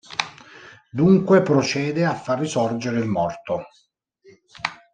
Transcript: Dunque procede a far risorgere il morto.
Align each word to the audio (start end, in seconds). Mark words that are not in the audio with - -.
Dunque 0.89 1.43
procede 1.43 2.05
a 2.05 2.15
far 2.15 2.39
risorgere 2.39 2.97
il 2.97 3.05
morto. 3.05 3.65